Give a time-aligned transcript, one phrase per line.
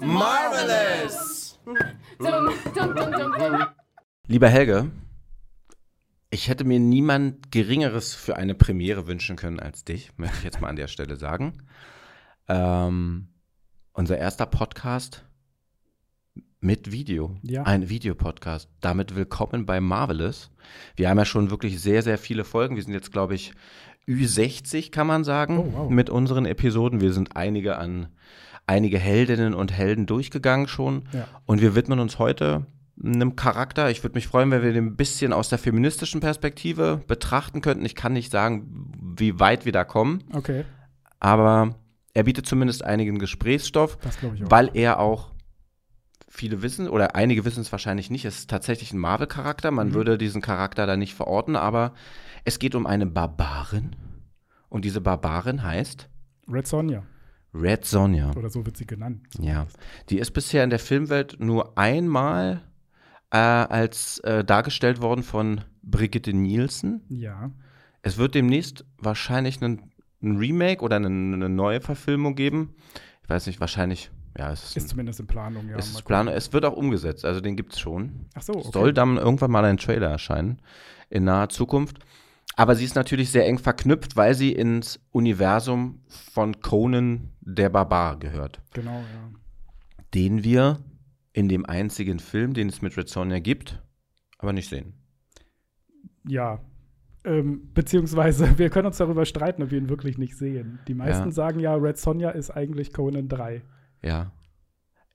[0.00, 1.60] Marvelous!
[4.26, 4.90] Lieber Helge,
[6.30, 10.60] ich hätte mir niemand Geringeres für eine Premiere wünschen können als dich, möchte ich jetzt
[10.60, 11.62] mal an der Stelle sagen.
[12.48, 13.28] Ähm,
[13.92, 15.27] unser erster Podcast
[16.60, 17.36] mit Video.
[17.42, 17.62] Ja.
[17.62, 18.68] Ein Videopodcast.
[18.80, 20.50] Damit willkommen bei Marvelous.
[20.96, 22.76] Wir haben ja schon wirklich sehr, sehr viele Folgen.
[22.76, 23.52] Wir sind jetzt, glaube ich,
[24.08, 25.90] Ü60, kann man sagen, Oh, wow.
[25.90, 27.00] mit unseren Episoden.
[27.00, 28.08] Wir sind einige an
[28.66, 31.04] einige Heldinnen und Helden durchgegangen schon.
[31.12, 31.26] Ja.
[31.46, 32.66] Und wir widmen uns heute
[33.02, 33.90] einem Charakter.
[33.90, 37.86] Ich würde mich freuen, wenn wir den ein bisschen aus der feministischen Perspektive betrachten könnten.
[37.86, 40.64] Ich kann nicht sagen, wie weit wir da kommen, Okay,
[41.20, 41.76] aber
[42.12, 43.96] er bietet zumindest einigen Gesprächsstoff,
[44.40, 45.30] weil er auch
[46.28, 48.24] viele wissen oder einige wissen es wahrscheinlich nicht.
[48.24, 49.70] Es ist tatsächlich ein Marvel-Charakter.
[49.70, 49.94] Man Mhm.
[49.94, 51.94] würde diesen Charakter da nicht verorten, aber
[52.44, 53.96] es geht um eine Barbarin.
[54.68, 56.08] Und diese Barbarin heißt
[56.50, 57.02] Red Sonja,
[57.54, 58.32] Red Sonja.
[58.36, 59.26] oder so wird sie genannt.
[59.40, 59.66] Ja,
[60.10, 62.62] die ist bisher in der Filmwelt nur einmal
[63.30, 67.02] äh, als äh, dargestellt worden von Brigitte Nielsen.
[67.08, 67.50] Ja,
[68.02, 69.90] Es wird demnächst wahrscheinlich ein,
[70.22, 72.74] ein Remake oder eine, eine neue Verfilmung geben.
[73.22, 75.76] Ich weiß nicht, wahrscheinlich, ja, es ist ist, zumindest in Planung, ja.
[75.76, 76.04] es ist.
[76.04, 78.26] Plan, es wird auch umgesetzt, also den gibt es schon.
[78.34, 78.70] Ach so, okay.
[78.72, 80.62] Soll dann irgendwann mal ein Trailer erscheinen
[81.10, 81.98] in naher Zukunft.
[82.56, 88.18] Aber sie ist natürlich sehr eng verknüpft, weil sie ins Universum von Conan der Barbar
[88.18, 89.30] gehört Genau, ja.
[90.14, 90.78] den wir
[91.32, 93.80] in dem einzigen Film, den es mit Red Sonja gibt,
[94.38, 94.94] aber nicht sehen.
[96.26, 96.60] Ja.
[97.24, 100.80] Ähm, beziehungsweise, wir können uns darüber streiten, ob wir ihn wirklich nicht sehen.
[100.88, 101.32] Die meisten Ja.
[101.32, 103.62] sagen ja, Red Sonja ist eigentlich Conan 3.
[104.02, 104.32] Ja.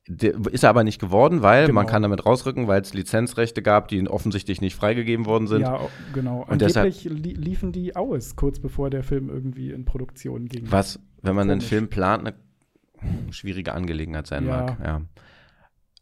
[0.06, 1.76] Ist er aber nicht geworden, weil Genau.
[1.76, 5.62] man kann damit rausrücken, weil es Lizenzrechte gab, die offensichtlich nicht freigegeben worden sind.
[5.62, 5.80] Ja,
[6.14, 6.44] genau.
[6.45, 10.70] Und deshalb- Angeblich li liefen die aus, kurz bevor der Film irgendwie in Produktion ging.
[10.70, 11.70] Was, wenn man einen Komisch.
[11.70, 14.58] Film plant, eine schwierige Angelegenheit sein Ja.
[14.66, 14.77] mag.
[14.83, 15.02] Ja.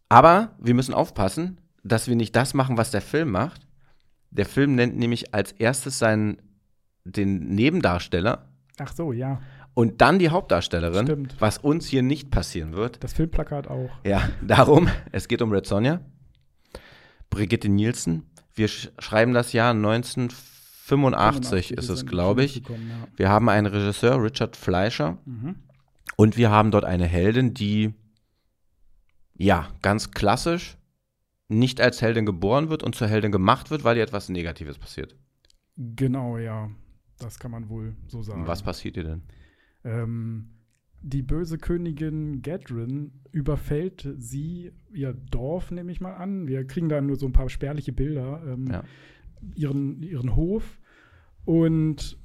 [0.09, 3.67] Aber wir müssen aufpassen, dass wir nicht das machen, was der Film macht.
[4.31, 6.41] Der Film nennt nämlich als erstes seinen
[7.03, 8.47] den Nebendarsteller
[8.79, 9.41] Ach so, ja.
[9.73, 11.35] Und dann die Hauptdarstellerin, Stimmt.
[11.39, 13.03] was uns hier nicht passieren wird.
[13.03, 13.89] Das Filmplakat auch.
[14.05, 16.01] Ja, darum, es geht um Red Sonja,
[17.29, 18.29] Brigitte Nielsen.
[18.53, 22.55] Wir sch schreiben das Jahr 1985 ist es, glaube ich.
[22.55, 23.07] gekommen, ja.
[23.15, 25.55] Wir haben einen Regisseur, Richard Fleischer, Mhm.
[26.17, 27.93] und wir haben dort eine Heldin, die,
[29.37, 30.77] ja, ganz klassisch
[31.47, 35.15] nicht als Heldin geboren wird und zur Heldin gemacht wird, weil ihr etwas Negatives passiert.
[35.77, 36.69] Genau, ja.
[37.19, 38.41] Das kann man wohl so sagen.
[38.41, 39.23] Und was passiert ihr denn?
[39.83, 40.49] Ähm,
[41.01, 46.47] die böse Königin Gadrin überfällt sie, ihr Dorf, nehme ich mal an.
[46.47, 48.43] Wir kriegen da nur so ein paar spärliche Bilder.
[48.45, 48.83] Ähm, Ja.
[49.55, 50.79] ihren, ihren Hof
[51.45, 52.17] und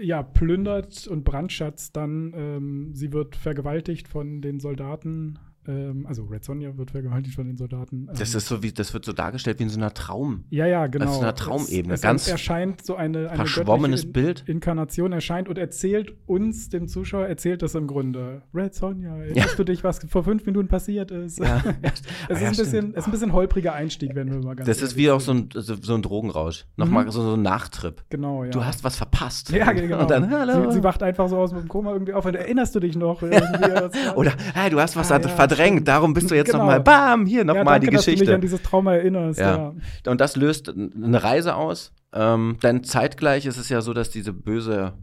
[0.00, 2.32] ja, plündert und brandschatzt dann.
[2.36, 5.38] Ähm, sie wird vergewaltigt von den Soldaten.
[5.66, 8.08] Ähm, also Red Sonja wird vergewaltigt von den Soldaten.
[8.08, 10.44] Ähm, Das ist so wie, das wird so dargestellt wie in so einer Traum.
[10.50, 11.06] ja, ja, genau.
[11.06, 14.44] auf so einer Traumebene, Es, es ganz erscheint so eine, eine verschwommenes göttliche Bild.
[14.48, 18.42] Inkarnation erscheint und erzählt uns, dem Zuschauer, erzählt das im Grunde.
[18.54, 21.38] Red Sonja, erinnerst du dich, was vor fünf Minuten passiert ist?
[21.38, 21.62] Ja.
[22.28, 24.66] es, Ja, ist ein bisschen, es ist ein bisschen holpriger Einstieg, wenn wir mal ganz
[24.68, 26.66] Das ist wie auch so ein, so, so ein Drogenrausch.
[26.76, 27.10] Nochmal Mhm.
[27.10, 28.02] so, so ein Nachtrip.
[28.10, 28.50] Genau, ja.
[28.50, 29.50] Du hast was verpasst.
[29.50, 30.00] Ja, genau.
[30.02, 30.70] Und dann, hallo.
[30.70, 33.22] Sie, sie wacht einfach so aus dem Koma irgendwie auf und erinnerst du dich noch?
[34.16, 35.20] Oder, hey, du hast was Ah, ja,
[35.56, 36.58] verdrängt, darum bist du jetzt Genau.
[36.58, 38.34] nochmal, bam, hier ja, nochmal danke, die dass du mich Geschichte.
[38.34, 39.38] an dieses Trauma erinnerst.
[39.40, 39.56] Ja.
[40.04, 40.10] Ja.
[40.10, 41.92] Und das löst eine Reise aus.
[42.12, 44.94] Ähm, denn zeitgleich ist es ja so, dass diese böse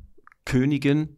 [0.45, 1.17] Königin,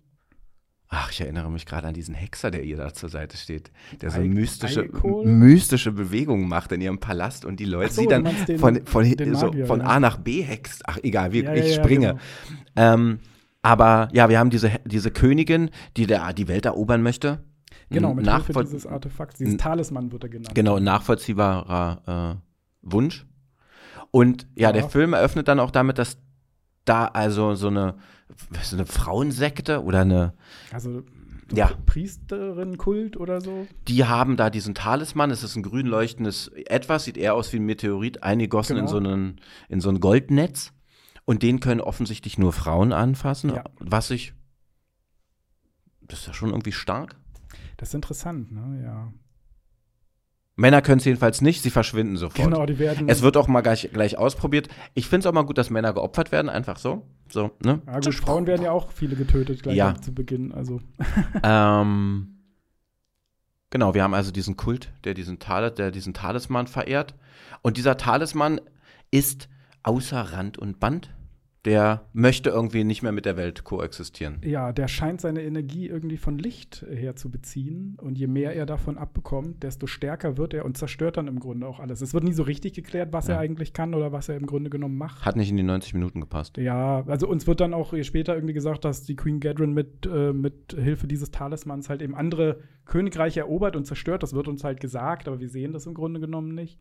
[0.89, 3.71] ach, ich erinnere mich gerade an diesen Hexer, der ihr da zur Seite steht,
[4.01, 4.89] der so mystische,
[5.23, 9.05] mystische Bewegungen macht in ihrem Palast und die Leute, so, sie dann den- von, von,
[9.35, 9.85] so, Magier, von ja.
[9.85, 10.81] A nach B hext.
[10.85, 12.07] Ach, egal, wir, Ja, ich ja, ja, springe.
[12.75, 12.93] genau.
[12.93, 13.19] Ähm,
[13.61, 17.43] aber ja, wir haben diese, diese Königin, die der, die Welt erobern möchte.
[17.93, 20.53] Genau, mit Nachvoll- dieses Artefakts, dieses Talisman wird er genannt.
[20.55, 22.41] Genau, nachvollziehbarer äh,
[22.81, 23.25] Wunsch.
[24.11, 24.71] Und ja, Ja.
[24.73, 26.17] der Film eröffnet dann auch damit, dass
[26.85, 27.95] da also so eine,
[28.61, 30.33] so eine Frauensekte oder eine,
[30.71, 31.01] Also
[31.49, 31.71] so Ja.
[31.85, 33.67] Priesterin-Kult oder so.
[33.87, 37.57] die haben da diesen Talisman, es ist ein grün leuchtendes Etwas, sieht eher aus wie
[37.57, 38.91] ein Meteorit, eingegossen in, Genau.
[38.91, 39.39] so einen,
[39.69, 40.73] in so ein Goldnetz.
[41.25, 43.63] Und den können offensichtlich nur Frauen anfassen, Ja.
[43.79, 44.33] was ich,
[46.01, 47.15] das ist ja schon irgendwie stark.
[47.77, 48.83] Das ist interessant, ne?
[48.83, 49.13] Ja.
[50.55, 52.47] Männer können es jedenfalls nicht, sie verschwinden sofort.
[52.47, 53.09] Genau, die werden.
[53.09, 54.67] Es wird auch mal gleich, gleich ausprobiert.
[54.93, 57.07] Ich finde es auch mal gut, dass Männer geopfert werden, einfach so.
[57.29, 57.81] So, ne?
[57.87, 59.95] ja, gut, Frauen werden ja auch viele getötet gleich Ja.
[59.99, 60.51] zu Beginn.
[60.51, 60.79] Also,
[61.43, 62.29] Ähm,
[63.73, 67.15] Genau, wir haben also diesen Kult, der diesen, Tal der diesen Talisman verehrt.
[67.63, 68.61] Und dieser Talisman
[69.09, 69.49] ist
[69.81, 71.09] außer Rand und Band.
[71.65, 74.41] Der möchte irgendwie nicht mehr mit der Welt koexistieren.
[74.43, 77.97] Ja, der scheint seine Energie irgendwie von Licht her zu beziehen.
[78.01, 81.65] Und je mehr er davon abbekommt, desto stärker wird er und zerstört dann im Grunde
[81.65, 82.01] auch alles.
[82.01, 83.35] Es wird nie so richtig geklärt, was Ja.
[83.35, 85.25] er eigentlich kann oder was er im Grunde genommen macht.
[85.25, 86.57] Hat nicht in die 90 Minuten gepasst.
[86.57, 90.33] Ja, also uns wird dann auch später irgendwie gesagt, dass die Queen Gadrin mit, äh,
[90.33, 94.21] mit Hilfe dieses Talismans halt eben andere Königreiche erobert und zerstört.
[94.21, 96.77] Das wird uns halt gesagt, aber wir sehen das im Grunde genommen nicht.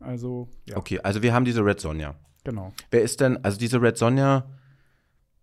[0.00, 2.14] Also, ja, Okay, also wir haben diese Red Sonja.
[2.44, 2.72] genau.
[2.90, 4.46] Wer ist denn, also diese Red Sonja,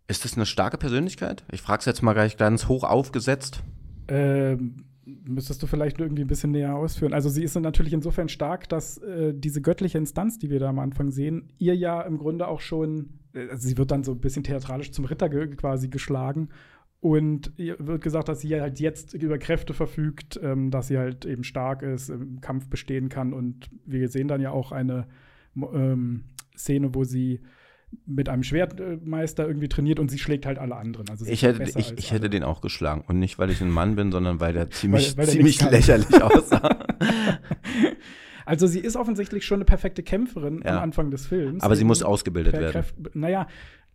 [0.08, 1.44] ist das eine starke Persönlichkeit?
[1.52, 3.62] Ich frage es jetzt mal gleich ganz hoch aufgesetzt.
[4.08, 7.14] Ähm, müsstest du vielleicht irgendwie ein bisschen näher ausführen.
[7.14, 10.80] Also sie ist natürlich insofern stark, dass äh, diese göttliche Instanz, die wir da am
[10.80, 14.20] Anfang sehen, ihr ja im Grunde auch schon, äh, also sie wird dann so ein
[14.20, 16.50] bisschen theatralisch zum Ritter ge quasi geschlagen.
[17.00, 21.44] Und wird gesagt, dass sie halt jetzt über Kräfte verfügt, ähm, dass sie halt eben
[21.44, 23.34] stark ist, im Kampf bestehen kann.
[23.34, 25.08] Und wir sehen dann ja auch eine
[25.56, 26.24] ähm,
[26.58, 27.42] Szene, wo sie
[28.06, 31.08] mit einem Schwertmeister irgendwie trainiert und sie schlägt halt alle anderen.
[31.10, 33.04] Also sie Ich hätte, ich, ich hätte den auch geschlagen.
[33.08, 36.22] Und nicht, weil ich ein Mann bin, sondern weil der ziemlich, weil der ziemlich lächerlich
[36.22, 36.80] aussah.
[38.46, 40.78] Also sie ist offensichtlich schon eine perfekte Kämpferin Ja.
[40.78, 41.64] am Anfang des Films.
[41.64, 42.72] Aber sie muss ausgebildet werden.
[42.84, 43.48] Kräft- Naja,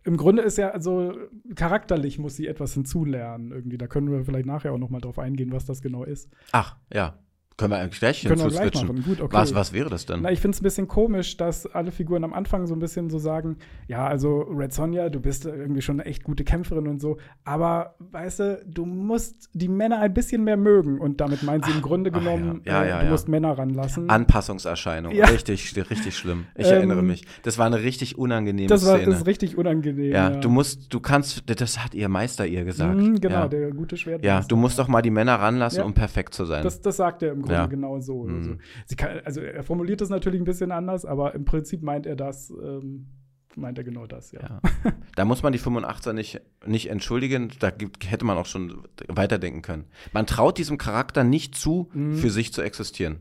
[0.03, 1.13] im Grunde ist ja, also
[1.55, 3.77] charakterlich muss sie etwas hinzulernen irgendwie.
[3.77, 6.29] Da können wir vielleicht nachher auch noch mal drauf eingehen, was das genau ist.
[6.51, 7.17] Ach, ja.
[7.57, 8.87] Können wir eigentlich gleich hinzuswitchen?
[8.87, 9.03] machen.
[9.03, 9.35] Gut, okay.
[9.35, 10.21] Was, was wäre das denn?
[10.23, 13.09] Na, ich finde es ein bisschen komisch, dass alle Figuren am Anfang so ein bisschen
[13.09, 13.57] so sagen,
[13.87, 17.95] ja, also Red Sonja, du bist irgendwie schon eine echt gute Kämpferin und so, aber
[17.99, 21.81] weißt du, du musst die Männer ein bisschen mehr mögen und damit meint sie im
[21.81, 22.35] Grunde ach ja.
[22.35, 23.11] genommen, Ja, äh, ja, du ja.
[23.11, 24.09] musst Männer ranlassen.
[24.09, 25.13] Anpassungserscheinung.
[25.13, 25.25] Ja.
[25.25, 26.45] Richtig, richtig schlimm.
[26.55, 27.25] Ich Ähm, erinnere mich.
[27.43, 29.11] Das war eine richtig unangenehme das war Szene.
[29.11, 30.11] das ist richtig unangenehm.
[30.11, 32.95] ja, du musst, du kannst, das hat ihr Meister ihr gesagt.
[32.97, 33.47] Mhm, genau, ja.
[33.47, 34.23] der gute Schwert.
[34.23, 35.85] ja, du musst doch mal die Männer ranlassen, Ja.
[35.85, 36.63] um perfekt zu sein.
[36.63, 37.65] Das, das sagt er im Grunde Ja.
[37.67, 38.23] genau so.
[38.23, 38.35] Mhm.
[38.35, 38.55] Also,
[38.87, 42.15] sie kann, also er formuliert das natürlich ein bisschen anders, aber im Prinzip meint er
[42.15, 43.07] das, ähm,
[43.55, 44.41] meint er genau das, ja.
[44.41, 44.61] Ja.
[45.15, 47.51] Da muss man die 85er nicht, nicht entschuldigen.
[47.59, 49.85] Da gibt, hätte man auch schon weiterdenken können.
[50.11, 52.15] Man traut diesem Charakter nicht zu, Mhm.
[52.15, 53.19] für sich zu existieren.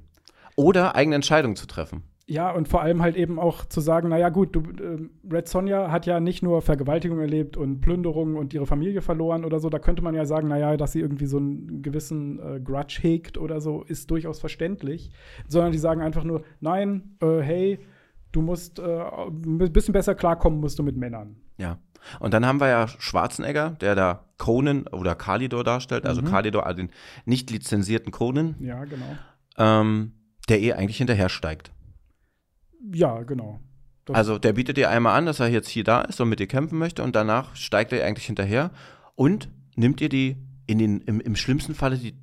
[0.56, 2.02] Oder eigene Entscheidungen zu treffen.
[2.26, 5.90] Ja, und vor allem halt eben auch zu sagen, naja gut, du, ähm, Red Sonja
[5.90, 9.68] hat ja nicht nur Vergewaltigung erlebt und Plünderungen und ihre Familie verloren oder so.
[9.68, 13.38] Da könnte man ja sagen, naja, dass sie irgendwie so einen gewissen äh, Grudge hegt
[13.38, 15.10] oder so, ist durchaus verständlich.
[15.48, 17.80] Sondern die sagen einfach nur, nein, äh, hey,
[18.30, 21.36] du musst äh, ein bisschen besser klarkommen, musst du mit Männern.
[21.58, 21.78] Ja.
[22.18, 26.26] Und dann haben wir ja Schwarzenegger, der da Conan oder Kalidor darstellt, also Mhm.
[26.26, 26.90] Kalidor, also den
[27.26, 29.04] nicht lizenzierten Conan, Ja, genau.
[29.58, 30.12] ähm,
[30.48, 31.72] der ihr eigentlich hinterher steigt.
[32.92, 33.60] Ja, genau.
[34.04, 36.40] Das- Also der bietet dir einmal an, dass er jetzt hier da ist und mit
[36.40, 38.70] dir kämpfen möchte und danach steigt er eigentlich hinterher
[39.14, 40.36] und nimmt ihr die
[40.66, 42.14] in den, im, im schlimmsten Falle die,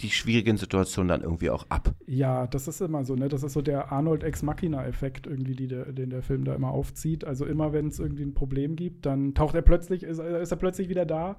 [0.00, 1.94] die schwierigen Situationen dann irgendwie auch ab.
[2.06, 3.28] Ja, das ist immer so, ne?
[3.28, 6.70] Das ist so der Arnold Ex Machina-Effekt irgendwie, die der, den der Film da immer
[6.70, 7.24] aufzieht.
[7.24, 10.56] Also immer, wenn es irgendwie ein Problem gibt, dann taucht er plötzlich, ist, ist er
[10.58, 11.38] plötzlich wieder da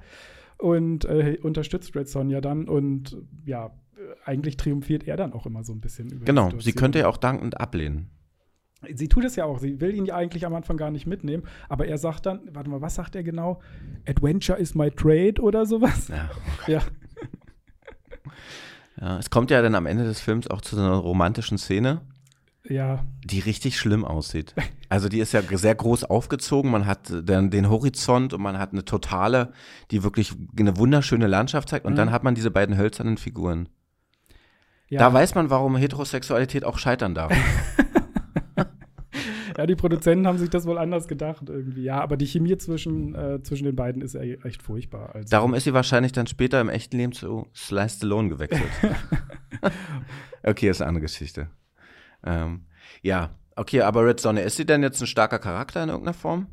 [0.58, 5.64] und äh, unterstützt Red Sonja dann und ja, äh, eigentlich triumphiert er dann auch immer
[5.64, 8.10] so ein bisschen über die Genau, sie könnte ja auch dankend ablehnen.
[8.94, 9.58] Sie tut es ja auch.
[9.60, 11.44] Sie will ihn ja eigentlich am Anfang gar nicht mitnehmen.
[11.68, 13.60] Aber er sagt dann, warte mal, was sagt er genau?
[14.08, 16.10] Adventure is my trade oder sowas?
[16.10, 16.30] Ja.
[16.68, 16.82] Ja.
[19.02, 19.18] ja.
[19.20, 22.02] Es kommt ja dann am Ende des Films auch zu so einer romantischen Szene,
[22.70, 24.54] Ja, die richtig schlimm aussieht.
[24.90, 28.74] Also die ist ja sehr groß aufgezogen, man hat dann den Horizont und man hat
[28.74, 29.54] eine totale,
[29.92, 31.98] die wirklich eine wunderschöne Landschaft zeigt und Mhm.
[31.98, 33.70] dann hat man diese beiden hölzernen Figuren.
[34.90, 35.00] ja.
[35.00, 37.34] Da weiß man, warum Heterosexualität auch scheitern darf.
[39.58, 41.82] Ja, die Produzenten haben sich das wohl anders gedacht irgendwie.
[41.84, 45.16] Ja, aber die Chemie zwischen, äh, zwischen den beiden ist e- echt furchtbar.
[45.16, 48.70] Also, Darum ist sie wahrscheinlich dann später im echten Leben zu Sly Stallone gewechselt.
[50.44, 51.50] okay, ist eine andere Geschichte.
[52.24, 52.66] Ähm,
[53.02, 56.48] ja, okay, aber Red Sonne, ist sie denn jetzt ein starker Charakter in irgendeiner Form?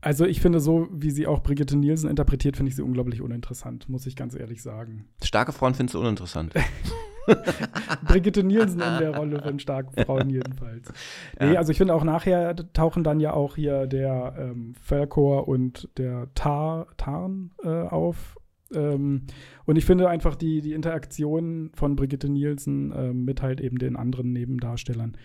[0.00, 3.88] also ich finde, so wie sie auch Brigitte Nielsen interpretiert, finde ich sie unglaublich uninteressant,
[3.88, 5.08] muss ich ganz ehrlich sagen.
[5.22, 6.52] Starke Frauen findest du uninteressant.
[8.06, 10.92] Brigitte Nielsen in der Rolle von starken Frauen jedenfalls.
[11.40, 11.58] Nee, Ja.
[11.58, 16.28] also ich finde auch nachher tauchen dann ja auch hier der ähm, Falkor und der
[16.34, 18.36] Tar, Tarn äh, auf.
[18.74, 19.22] Ähm,
[19.66, 23.96] und ich finde einfach die, die Interaktion von Brigitte Nielsen ähm, mit halt eben den
[23.96, 25.16] anderen Nebendarstellern.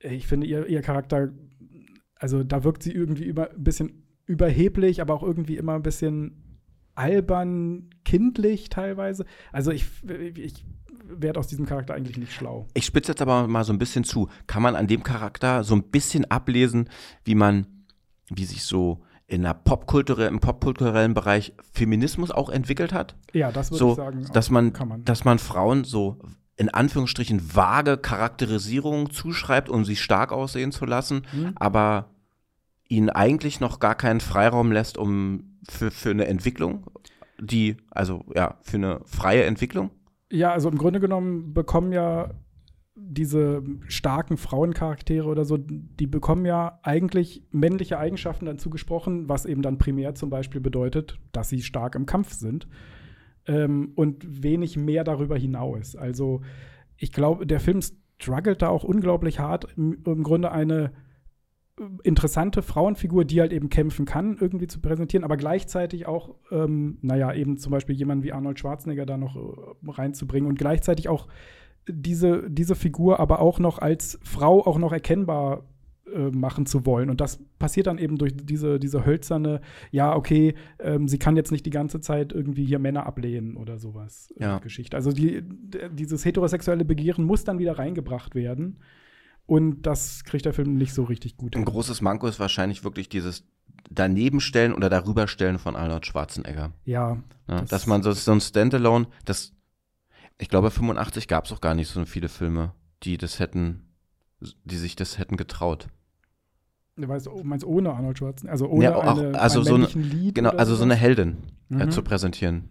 [0.00, 1.32] Ich finde ihr, ihr Charakter,
[2.16, 6.42] also da wirkt sie irgendwie über, ein bisschen überheblich, aber auch irgendwie immer ein bisschen
[6.94, 9.24] albern, kindlich teilweise.
[9.52, 9.86] Also ich,
[10.34, 10.64] ich
[11.08, 12.66] werde aus diesem Charakter eigentlich nicht schlau.
[12.74, 14.28] Ich spitze jetzt aber mal so ein bisschen zu.
[14.46, 16.88] Kann man an dem Charakter so ein bisschen ablesen,
[17.24, 17.66] wie man,
[18.28, 23.16] wie sich so in der Popkulturell, im popkulturellen Bereich Feminismus auch entwickelt hat.
[23.32, 24.26] Ja, das würde So, ich sagen.
[24.32, 25.04] dass man, man.
[25.04, 26.18] dass man Frauen so
[26.56, 31.52] in Anführungsstrichen vage Charakterisierungen zuschreibt, um sie stark aussehen zu lassen, Hm?
[31.56, 32.10] aber
[32.88, 36.86] ihnen eigentlich noch gar keinen Freiraum lässt, um für, für eine Entwicklung,
[37.40, 39.90] die, also ja, für eine freie Entwicklung.
[40.36, 42.34] Ja, also im Grunde genommen bekommen ja
[42.94, 49.62] diese starken Frauencharaktere oder so, die bekommen ja eigentlich männliche Eigenschaften dann zugesprochen, was eben
[49.62, 52.68] dann primär zum Beispiel bedeutet, dass sie stark im Kampf sind
[53.46, 55.96] ähm, und wenig mehr darüber hinaus.
[55.96, 56.42] Also
[56.98, 57.80] ich glaube, der Film
[58.20, 60.92] struggelt da auch unglaublich hart, im, im Grunde eine
[62.02, 67.32] interessante Frauenfigur, die halt eben kämpfen kann, irgendwie zu präsentieren, aber gleichzeitig auch, ähm, naja,
[67.34, 71.28] eben zum Beispiel jemanden wie Arnold Schwarzenegger da noch äh, reinzubringen und gleichzeitig auch
[71.88, 75.64] diese, diese Figur aber auch noch als Frau auch noch erkennbar
[76.12, 77.10] äh, machen zu wollen.
[77.10, 81.52] Und das passiert dann eben durch diese, diese hölzerne, ja, okay, ähm, sie kann jetzt
[81.52, 84.58] nicht die ganze Zeit irgendwie hier Männer ablehnen oder sowas äh, Ja.
[84.58, 84.96] Geschichte.
[84.96, 85.42] Also die,
[85.92, 88.78] dieses heterosexuelle Begehren muss dann wieder reingebracht werden.
[89.46, 91.64] Und das kriegt der Film nicht so richtig gut Ein hin.
[91.66, 93.44] großes Manko ist wahrscheinlich wirklich dieses
[93.90, 96.72] Danebenstellen oder darüberstellen von Arnold Schwarzenegger.
[96.84, 99.52] Ja, Ja, Das- dass man so, so ein Standalone, das,
[100.38, 102.72] ich glaube, 85 gab es auch gar nicht so viele Filme,
[103.04, 103.82] die das hätten,
[104.64, 105.86] die sich das hätten getraut.
[106.98, 110.34] du weißt, meinst ohne Arnold Schwarzenegger, also ohne Ja, auch- eine, also so eine- Lied
[110.34, 111.36] Genau, also so eine Heldin
[111.70, 111.90] äh, Mhm.
[111.92, 112.70] zu präsentieren.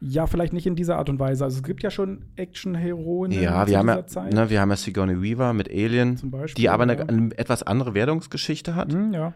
[0.00, 1.44] Ja, vielleicht nicht in dieser Art und Weise.
[1.44, 4.32] Also es gibt ja schon Action-Heroen Ja, wir haben ja, dieser Zeit.
[4.32, 6.54] ne, wir haben ja Sigourney Weaver mit Alien, Beispiel.
[6.62, 7.04] die aber eine, ja.
[7.04, 8.92] eine etwas andere Wertungsgeschichte hat.
[8.92, 9.34] Hm, ja.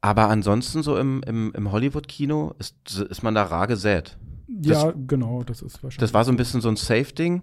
[0.00, 4.18] Aber ansonsten so im, im, im Hollywood-Kino ist, ist man da rar gesät.
[4.48, 5.98] ja, genau, das ist wahrscheinlich.
[5.98, 7.42] Das war so ein bisschen so ein Safe-Ding,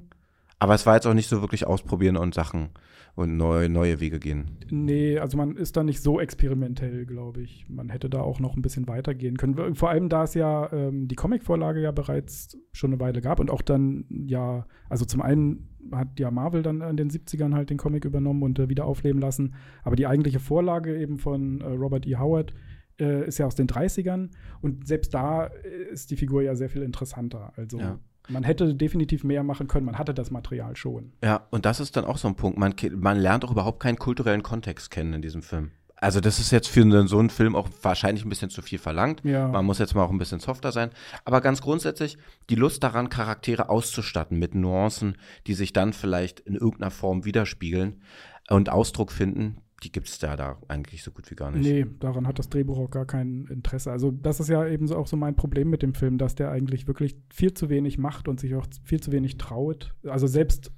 [0.60, 2.72] aber es war jetzt auch nicht so wirklich ausprobieren und Sachen
[3.18, 4.46] und neue, neue Wege gehen.
[4.70, 7.68] Nee, also man ist da nicht so experimentell, glaube ich.
[7.68, 9.74] Man hätte da auch noch ein bisschen weitergehen können.
[9.74, 13.50] Vor allem, da es ja ähm, die Comicvorlage ja bereits schon eine Weile gab und
[13.50, 17.78] auch dann, ja, also zum einen hat ja Marvel dann in den 70ern halt den
[17.80, 19.56] Comic übernommen und äh, wieder aufleben lassen.
[19.82, 22.18] Aber die eigentliche Vorlage eben von äh, Robert E.
[22.18, 22.54] Howard
[23.00, 24.30] äh, ist ja aus den 30ern.
[24.62, 27.52] Und selbst da äh, ist die Figur ja sehr viel interessanter.
[27.56, 28.00] Also Ja.
[28.30, 29.86] Man hätte definitiv mehr machen können.
[29.86, 31.12] Man hatte das Material schon.
[31.24, 32.58] Ja, und das ist dann auch so ein Punkt.
[32.58, 35.72] Man, man lernt auch überhaupt keinen kulturellen Kontext kennen in diesem Film.
[36.00, 39.22] Also das ist jetzt für so einen Film auch wahrscheinlich ein bisschen zu viel verlangt.
[39.24, 39.48] Ja.
[39.48, 40.92] Man muss jetzt mal auch ein bisschen softer sein.
[41.26, 42.20] Aber ganz grundsätzlich
[42.52, 45.18] die Lust daran, Charaktere auszustatten mit Nuancen,
[45.48, 48.02] die sich dann vielleicht in irgendeiner Form widerspiegeln
[48.50, 51.64] und Ausdruck finden, die gibt es da, da eigentlich so gut wie gar nicht.
[51.64, 53.92] Nee, daran hat das Drehbuch auch gar kein Interesse.
[53.92, 56.50] Also, das ist ja eben so auch so mein Problem mit dem Film, dass der
[56.50, 59.94] eigentlich wirklich viel zu wenig macht und sich auch viel zu wenig traut.
[60.04, 60.72] Also, selbst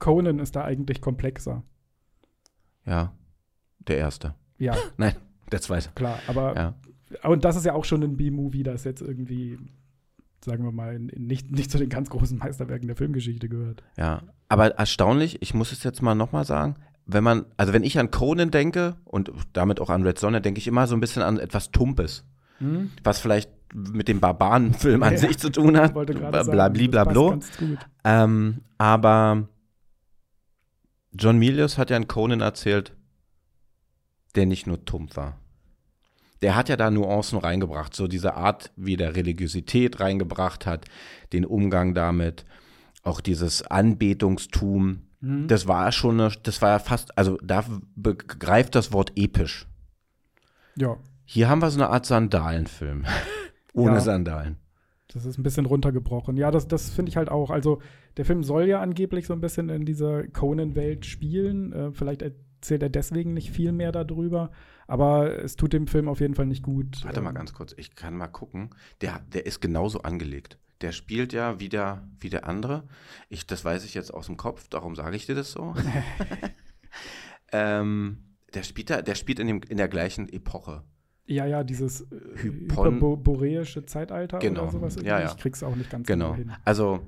[0.00, 1.62] Conan ist da eigentlich komplexer.
[2.84, 3.12] Ja,
[3.78, 4.34] der erste.
[4.58, 5.14] Ja, Nein,
[5.50, 5.90] der zweite.
[5.94, 6.18] klar.
[6.26, 6.74] Aber, Ja.
[7.28, 9.58] und das ist ja auch schon ein B-Movie, das jetzt irgendwie,
[10.44, 13.84] sagen wir mal, nicht, nicht zu den ganz großen Meisterwerken der Filmgeschichte gehört.
[13.96, 16.74] Ja, aber erstaunlich, ich muss es jetzt mal nochmal sagen,
[17.06, 20.58] wenn man, also wenn ich an Conan denke und damit auch an Red Sonne, denke
[20.58, 22.24] ich immer so ein bisschen an etwas Tumpes,
[23.02, 25.94] was vielleicht mit dem Barbarenfilm an Ja, sich zu tun hat.
[25.94, 27.38] Blablabla.
[28.04, 29.48] Ähm, aber
[31.12, 32.94] John Milius hat ja in Conan erzählt,
[34.34, 35.38] der nicht nur tump war.
[36.40, 40.86] Der hat ja da Nuancen reingebracht, so diese Art, wie der Religiosität reingebracht hat,
[41.32, 42.44] den Umgang damit,
[43.02, 45.02] auch dieses Anbetungstum.
[45.22, 45.48] Mhm.
[45.48, 47.64] Das war schon, eine, das war ja fast, also da
[47.96, 49.66] begreift das Wort episch.
[50.76, 53.04] Ja, Hier haben wir so eine Art Sandalenfilm.
[53.72, 54.00] Ohne Ja.
[54.00, 54.56] Sandalen.
[55.08, 56.36] Das ist ein bisschen runtergebrochen.
[56.36, 57.50] Ja, das, das finde ich halt auch.
[57.50, 57.80] Also,
[58.16, 61.72] der Film soll ja angeblich so ein bisschen in dieser Conan-Welt spielen.
[61.72, 64.50] Äh, vielleicht erzählt er deswegen nicht viel mehr darüber.
[64.86, 67.04] Aber es tut dem Film auf jeden Fall nicht gut.
[67.04, 68.70] Warte mal Ähm, ganz kurz, ich kann mal gucken.
[69.02, 70.58] Der, der ist genauso angelegt.
[70.82, 72.86] Der spielt ja wie der, wie der andere.
[73.28, 75.74] Ich, das weiß ich jetzt aus dem Kopf, darum sage ich dir das so.
[77.52, 78.18] ähm,
[78.54, 80.82] der spielt, da, der spielt in, dem, in der gleichen Epoche.
[81.26, 84.62] Ja, ja, dieses äh, Hypon- hyperboreische Zeitalter Genau.
[84.64, 84.96] oder sowas.
[85.02, 85.26] Ja, ja.
[85.30, 86.34] Ich krieg's auch nicht ganz Genau.
[86.34, 86.52] hin.
[86.64, 87.00] Also,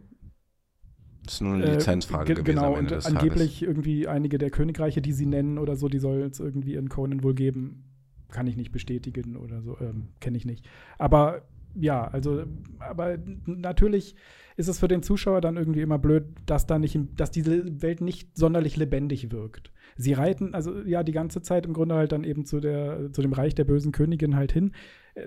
[1.24, 5.02] das ist nur eine Äh, Lizenzfrage ge- gewesen Genau, und angeblich irgendwie einige der Königreiche,
[5.02, 7.84] die sie nennen oder so, die soll es irgendwie in Conan wohl geben.
[8.30, 10.66] Kann ich nicht bestätigen oder so, ähm, kenne ich nicht.
[10.98, 11.42] Aber
[11.74, 12.44] ja, also,
[12.78, 14.14] aber natürlich
[14.56, 18.00] ist es für den Zuschauer dann irgendwie immer blöd, dass da nicht, dass diese Welt
[18.00, 19.72] nicht sonderlich lebendig wirkt.
[19.96, 23.22] Sie reiten, also ja, die ganze Zeit im Grunde halt dann eben zu der, zu
[23.22, 24.72] dem Reich der bösen Königin halt hin.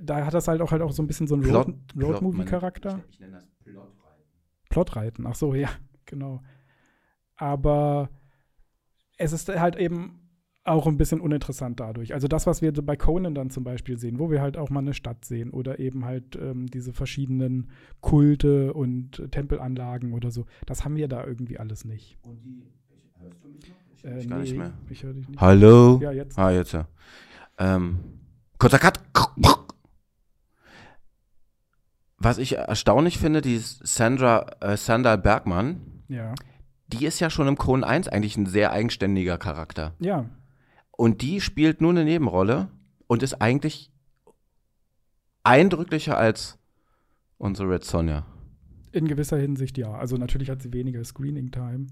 [0.02, 3.04] Da hat das halt auch halt auch so ein bisschen so einen Plot- Road- Roadmovie-Charakter.
[3.10, 4.24] Ich, ich nenne das Plotreiten.
[4.70, 5.70] Plotreiten, ach so, ja,
[6.06, 6.42] genau.
[7.36, 8.10] Aber
[9.18, 10.27] es ist halt eben
[10.68, 12.14] auch ein bisschen uninteressant dadurch.
[12.14, 14.80] Also das, was wir bei Conan dann zum Beispiel sehen, wo wir halt auch mal
[14.82, 17.70] eine Stadt sehen oder eben halt ähm, diese verschiedenen
[18.02, 22.18] Kulte und Tempelanlagen oder so, das haben wir da irgendwie alles nicht.
[22.22, 22.64] Und die,
[23.20, 23.76] hörst du mich noch?
[23.96, 24.74] Ich Äh, dich gar nicht mehr.
[24.90, 25.40] Ich höre dich nicht.
[25.42, 26.00] Hallo?
[26.02, 26.38] Ja, jetzt.
[26.38, 26.88] Ah, jetzt ja.
[27.58, 28.00] Ähm,
[28.60, 29.00] kurzer Cut.
[32.20, 36.34] Was ich erstaunlich finde, die Sandra, äh, Sandal Bergmann, Ja.
[36.88, 39.94] die ist ja schon im Conan 1 eigentlich ein sehr eigenständiger Charakter.
[40.00, 40.26] Ja.
[40.98, 42.70] Und die spielt nur eine Nebenrolle
[43.08, 43.92] und ist eigentlich
[45.44, 46.60] eindrücklicher als
[47.38, 48.26] unsere Red Sonja.
[48.92, 49.94] In gewisser Hinsicht ja.
[49.94, 51.88] Also natürlich hat sie weniger Screening-Time,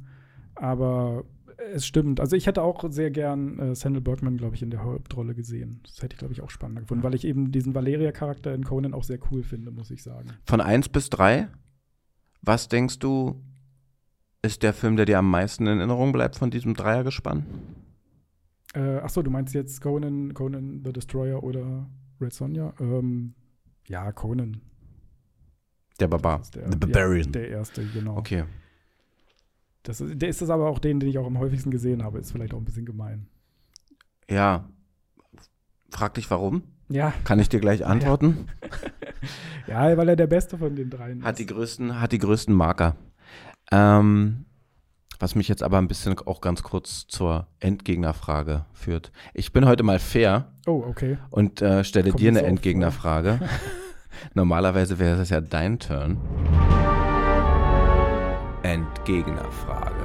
[0.56, 1.24] aber
[1.72, 2.20] es stimmt.
[2.20, 5.82] Also ich hätte auch sehr gern äh, Sandal Bergman, glaube ich, in der Hauptrolle gesehen.
[5.84, 8.94] Das hätte ich, glaube ich, auch spannender gefunden, weil ich eben diesen Valeria-Charakter in Conan
[8.94, 10.30] auch sehr cool finde, muss ich sagen.
[10.46, 11.48] Von 1 bis 3,
[12.42, 13.42] was denkst du,
[14.42, 17.46] ist der Film, der dir am meisten in Erinnerung bleibt von diesem Dreiergespann?
[18.76, 21.90] Äh, achso, du meinst jetzt Conan, Conan the Destroyer oder
[22.20, 22.74] Red Sonja?
[22.80, 23.34] Ähm,
[23.88, 24.62] ja, Conan.
[26.00, 26.42] Der Barbar.
[26.54, 27.26] der, The Barbarian.
[27.28, 28.18] Ja, der erste, genau.
[28.18, 28.44] okay.
[29.84, 32.20] Das ist, der ist es aber auch den, den ich auch am häufigsten gesehen habe.
[32.20, 33.28] Ist vielleicht auch ein bisschen gemein.
[34.30, 34.68] Ja.
[35.90, 36.64] Frag dich warum?
[36.90, 38.48] Ja, Kann ich dir gleich antworten?
[39.68, 41.50] ja, weil er der Beste von den dreien Hat die ist.
[41.50, 42.96] größten, hat die größten Marker.
[43.72, 44.45] Ähm,
[45.20, 49.12] was mich jetzt aber ein bisschen auch ganz kurz zur Endgegnerfrage führt.
[49.34, 51.18] Ich bin heute mal fair Oh, okay.
[51.30, 53.40] und äh, stelle Kommt dir eine Endgegnerfrage.
[54.34, 56.18] Normalerweise wäre das ja dein Turn.
[58.64, 59.96] Endgegnerfrage.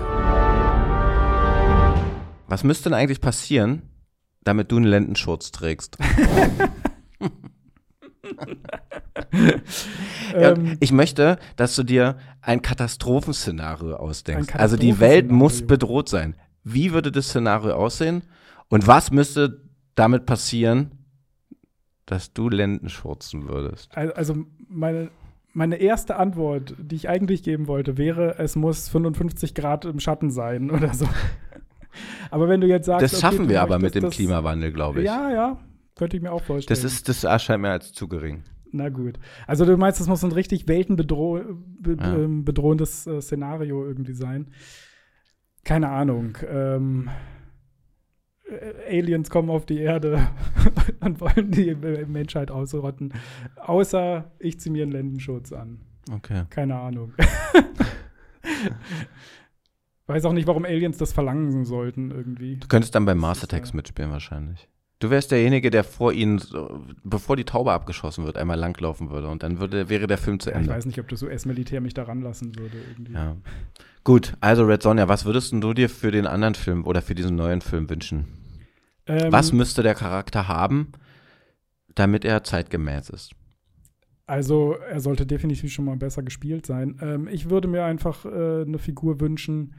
[2.49, 3.83] Was müsste denn eigentlich passieren,
[4.43, 5.97] damit du einen Lendenschurz trägst?
[10.33, 14.55] Ja, Ähm, ich möchte, dass du dir ein Katastrophenszenario ausdenkst.
[14.55, 16.35] Ein also die Welt muss bedroht sein.
[16.65, 18.23] Wie würde das Szenario aussehen?
[18.69, 19.63] Und was müsste
[19.95, 20.91] damit passieren,
[22.07, 23.97] dass du Lendenschurzen würdest?
[23.97, 24.37] al- also
[24.69, 25.11] meine,
[25.53, 30.31] meine erste Antwort, die ich eigentlich geben wollte, wäre, es muss 55 Grad im Schatten
[30.31, 31.09] sein oder so.
[32.31, 35.01] Aber wenn du jetzt sagst, Das okay, schaffen du wir aber mit dem Klimawandel, glaube
[35.01, 35.07] ich.
[35.07, 35.59] Ja, ja,
[35.97, 36.81] könnte ich mir auch vorstellen.
[36.81, 38.45] Das ist, das erscheint mir als zu gering.
[38.73, 39.19] Na gut.
[39.47, 41.41] Also du meinst, es muss ein richtig weltenbedroh
[41.81, 42.17] be Ja.
[42.17, 42.45] ähm,
[43.07, 44.49] äh, Szenario irgendwie sein.
[45.65, 46.39] Keine Ahnung.
[46.49, 47.11] Ähm,
[48.49, 50.29] äh, Aliens kommen auf die Erde
[51.01, 53.13] und wollen die Menschheit ausrotten.
[53.57, 55.81] Außer ich ziehe mir einen Lendenschutz an.
[56.13, 56.45] Okay.
[56.51, 57.13] Keine Ahnung.
[60.07, 62.57] Weiß auch nicht, warum Aliens das verlangen sollten irgendwie.
[62.57, 64.69] Du könntest dann Das Mars Attacks äh, mitspielen wahrscheinlich.
[65.01, 66.41] Du wärst derjenige, der vor ihnen,
[67.03, 70.51] bevor die Taube abgeschossen wird, einmal langlaufen würde und dann würde, wäre der Film zu
[70.51, 70.75] Ja, ich Ende.
[70.75, 73.15] weiß nicht, ob das US-Militär mich da ranlassen würde irgendwie.
[73.15, 73.37] Ja.
[74.05, 77.35] Gut, also Red Sonja, was würdest du dir für den anderen Film oder für diesen
[77.35, 78.27] neuen Film wünschen?
[79.07, 80.93] Ähm, Was müsste der Charakter haben,
[81.95, 83.33] damit er zeitgemäß ist?
[84.27, 86.99] Also er sollte definitiv schon mal besser gespielt sein.
[87.01, 89.75] Ähm, ich würde mir einfach äh, eine Figur wünschen,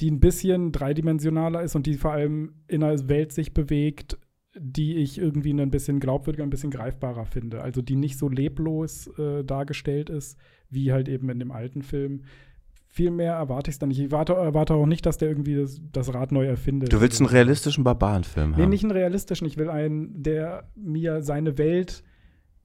[0.00, 4.16] die ein bisschen dreidimensionaler ist und die vor allem in einer Welt sich bewegt,
[4.58, 7.62] die ich irgendwie ein bisschen glaubwürdiger, ein bisschen greifbarer finde.
[7.62, 10.36] Also die nicht so leblos äh, dargestellt ist,
[10.68, 12.22] wie halt eben in dem alten Film.
[12.88, 13.98] Viel mehr erwarte ich es dann nicht.
[14.00, 16.92] Ich warte, erwarte auch nicht, dass der irgendwie das, das Rad neu erfindet.
[16.92, 18.68] Du willst einen Also- realistischen Barbarenfilm Nee, haben.
[18.68, 19.46] nicht einen realistischen.
[19.46, 22.04] Ich will einen, der mir seine Welt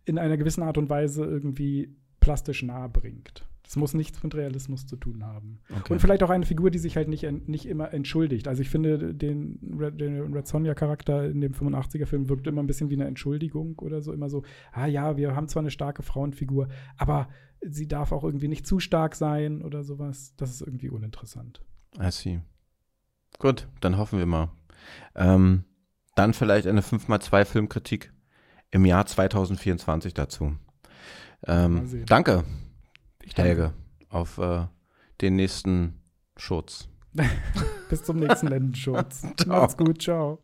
[0.03, 3.46] in einer gewissen Art und Weise irgendwie plastisch nahe bringt.
[3.67, 5.59] Das muss nichts mit Realismus zu tun haben.
[5.69, 5.91] Okay.
[5.91, 8.47] Und vielleicht auch eine Figur, die sich halt nicht, nicht immer entschuldigt.
[8.47, 12.89] Also ich finde, den Red, den Red Sonja-Charakter in dem 85er-Film wirkt immer ein bisschen
[12.89, 14.13] wie eine Entschuldigung oder so.
[14.13, 17.27] Immer so, ah ja, wir haben zwar eine starke Frauenfigur, aber
[17.59, 20.33] sie darf auch irgendwie nicht zu stark sein oder sowas.
[20.37, 21.61] Das ist irgendwie uninteressant.
[21.99, 22.39] I see.
[23.37, 24.49] Gut, dann hoffen wir mal.
[25.13, 25.65] Ähm,
[26.15, 28.13] dann vielleicht eine 5x2 Filmkritik
[28.71, 30.55] im Jahr 2024 dazu.
[31.45, 32.45] Ähm, danke.
[33.35, 33.73] Helge,
[34.09, 34.65] auf äh,
[35.21, 36.01] den nächsten
[36.37, 36.89] Schutz.
[37.89, 39.21] Bis zum nächsten Lendenschutz.
[39.37, 39.61] Ciao.
[39.61, 40.39] Macht's gut, ciao.